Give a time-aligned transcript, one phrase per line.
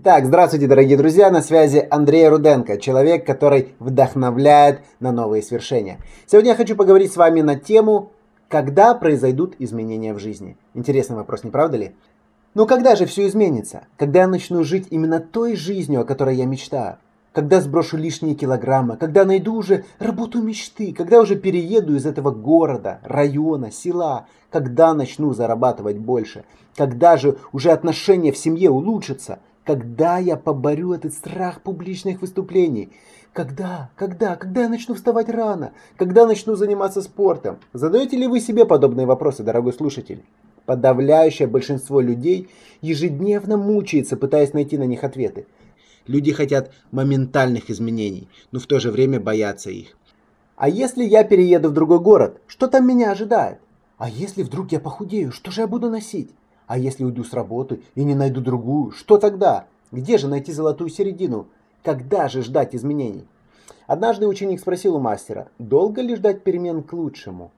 [0.00, 5.98] Итак, здравствуйте, дорогие друзья, на связи Андрей Руденко, человек, который вдохновляет на новые свершения.
[6.24, 8.12] Сегодня я хочу поговорить с вами на тему,
[8.46, 10.56] когда произойдут изменения в жизни.
[10.72, 11.96] Интересный вопрос, не правда ли?
[12.54, 13.88] Но когда же все изменится?
[13.96, 16.98] Когда я начну жить именно той жизнью, о которой я мечтаю?
[17.32, 18.98] Когда сброшу лишние килограммы?
[18.98, 20.94] Когда найду уже работу мечты?
[20.96, 24.26] Когда уже перееду из этого города, района, села?
[24.50, 26.44] Когда начну зарабатывать больше?
[26.76, 29.40] Когда же уже отношения в семье улучшатся?
[29.68, 32.88] Когда я поборю этот страх публичных выступлений?
[33.34, 33.90] Когда?
[33.96, 34.34] Когда?
[34.34, 35.72] Когда я начну вставать рано?
[35.98, 37.58] Когда начну заниматься спортом?
[37.74, 40.24] Задаете ли вы себе подобные вопросы, дорогой слушатель?
[40.64, 42.48] Подавляющее большинство людей
[42.80, 45.46] ежедневно мучается, пытаясь найти на них ответы.
[46.06, 49.98] Люди хотят моментальных изменений, но в то же время боятся их.
[50.56, 53.58] А если я перееду в другой город, что там меня ожидает?
[53.98, 56.30] А если вдруг я похудею, что же я буду носить?
[56.68, 59.66] А если уйду с работы и не найду другую, что тогда?
[59.90, 61.48] Где же найти золотую середину?
[61.82, 63.26] Когда же ждать изменений?
[63.86, 67.50] Однажды ученик спросил у мастера, долго ли ждать перемен к лучшему?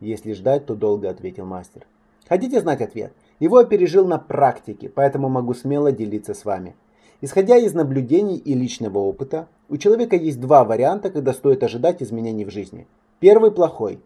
[0.00, 1.86] Если ждать, то долго, ответил мастер.
[2.26, 3.12] Хотите знать ответ?
[3.38, 6.74] Его я пережил на практике, поэтому могу смело делиться с вами.
[7.20, 12.46] Исходя из наблюдений и личного опыта, у человека есть два варианта, когда стоит ожидать изменений
[12.46, 12.86] в жизни.
[13.20, 14.00] Первый плохой,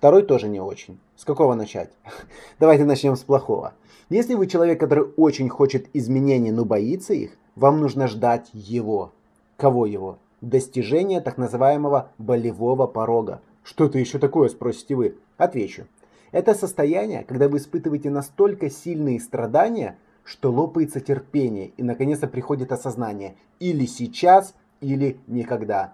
[0.00, 0.98] второй тоже не очень.
[1.14, 1.90] С какого начать?
[2.58, 3.74] Давайте начнем с плохого.
[4.08, 9.12] Если вы человек, который очень хочет изменений, но боится их, вам нужно ждать его.
[9.58, 10.16] Кого его?
[10.40, 13.42] Достижения так называемого болевого порога.
[13.62, 15.18] Что это еще такое, спросите вы?
[15.36, 15.86] Отвечу.
[16.32, 23.34] Это состояние, когда вы испытываете настолько сильные страдания, что лопается терпение и наконец-то приходит осознание.
[23.58, 25.92] Или сейчас, или никогда.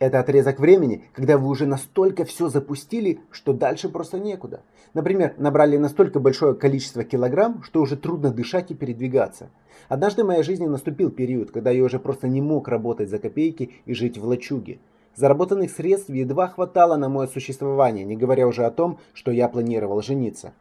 [0.00, 4.62] Это отрезок времени, когда вы уже настолько все запустили, что дальше просто некуда.
[4.94, 9.50] Например, набрали настолько большое количество килограмм, что уже трудно дышать и передвигаться.
[9.90, 13.72] Однажды в моей жизни наступил период, когда я уже просто не мог работать за копейки
[13.84, 14.78] и жить в лачуге.
[15.16, 20.00] Заработанных средств едва хватало на мое существование, не говоря уже о том, что я планировал
[20.00, 20.54] жениться.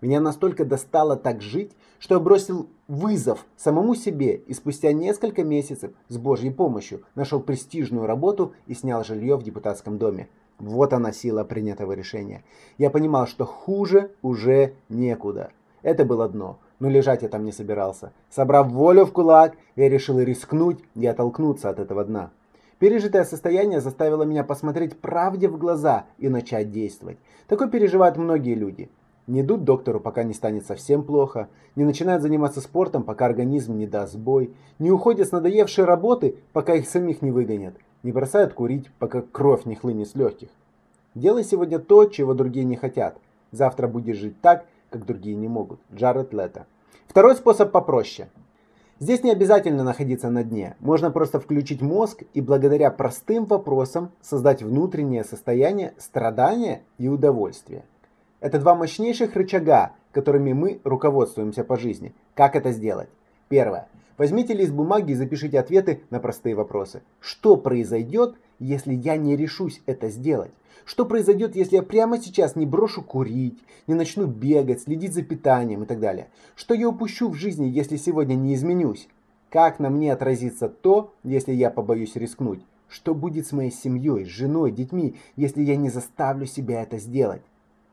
[0.00, 5.92] Меня настолько достало так жить, что я бросил вызов самому себе и спустя несколько месяцев
[6.08, 10.28] с Божьей помощью нашел престижную работу и снял жилье в депутатском доме.
[10.58, 12.44] Вот она сила принятого решения.
[12.78, 15.50] Я понимал, что хуже уже некуда.
[15.82, 18.12] Это было дно, но лежать я там не собирался.
[18.30, 22.30] Собрав волю в кулак, я решил рискнуть и оттолкнуться от этого дна.
[22.78, 27.18] Пережитое состояние заставило меня посмотреть правде в глаза и начать действовать.
[27.46, 28.90] Такое переживают многие люди.
[29.26, 33.86] Не идут доктору, пока не станет совсем плохо, не начинают заниматься спортом, пока организм не
[33.86, 38.90] даст сбой, не уходят с надоевшей работы, пока их самих не выгонят, не бросают курить,
[38.98, 40.50] пока кровь не хлынет с легких.
[41.14, 43.16] Делай сегодня то, чего другие не хотят.
[43.50, 45.80] Завтра будешь жить так, как другие не могут.
[45.94, 46.66] Джаред Лето.
[47.06, 48.28] Второй способ попроще.
[48.98, 50.76] Здесь не обязательно находиться на дне.
[50.80, 57.84] Можно просто включить мозг и благодаря простым вопросам создать внутреннее состояние страдания и удовольствия.
[58.44, 62.12] Это два мощнейших рычага, которыми мы руководствуемся по жизни.
[62.34, 63.08] Как это сделать?
[63.48, 63.88] Первое.
[64.18, 67.00] Возьмите лист бумаги и запишите ответы на простые вопросы.
[67.20, 70.52] Что произойдет, если я не решусь это сделать?
[70.84, 75.84] Что произойдет, если я прямо сейчас не брошу курить, не начну бегать, следить за питанием
[75.84, 76.28] и так далее?
[76.54, 79.08] Что я упущу в жизни, если сегодня не изменюсь?
[79.48, 82.60] Как на мне отразится то, если я побоюсь рискнуть?
[82.88, 87.40] Что будет с моей семьей, женой, детьми, если я не заставлю себя это сделать?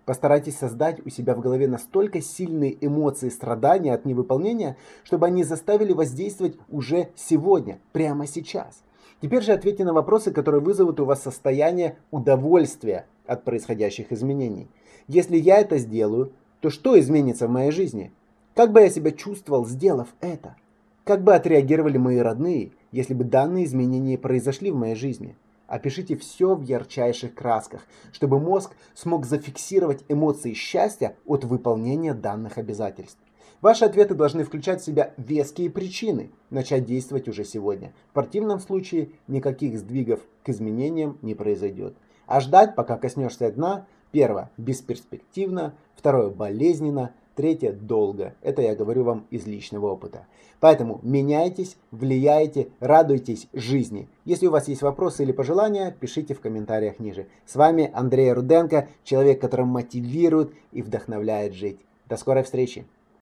[0.06, 5.94] Постарайтесь создать у себя в голове настолько сильные эмоции страдания от невыполнения, чтобы они заставили
[5.94, 8.84] воздействовать уже сегодня, прямо сейчас.
[9.22, 14.68] Теперь же ответьте на вопросы, которые вызовут у вас состояние удовольствия от происходящих изменений.
[15.08, 18.12] Если я это сделаю, то что изменится в моей жизни?
[18.56, 20.56] Как бы я себя чувствовал, сделав это?
[21.04, 25.36] Как бы отреагировали мои родные, если бы данные изменения произошли в моей жизни?
[25.72, 33.22] Опишите все в ярчайших красках, чтобы мозг смог зафиксировать эмоции счастья от выполнения данных обязательств.
[33.62, 37.94] Ваши ответы должны включать в себя веские причины начать действовать уже сегодня.
[38.10, 41.96] В противном случае никаких сдвигов к изменениям не произойдет.
[42.26, 48.36] А ждать, пока коснешься дна, первое– бесперспективно, второе– болезненно, Третье– долго.
[48.42, 50.28] Это я говорю вам из личного опыта.
[50.60, 54.10] Поэтому меняйтесь, влияйте, радуйтесь жизни.
[54.26, 57.28] Если у вас есть вопросы или пожелания, пишите в комментариях ниже.
[57.46, 61.80] С вами Андрей Руденко, человек, который мотивирует и вдохновляет жить.
[62.10, 62.86] До скорой встречи!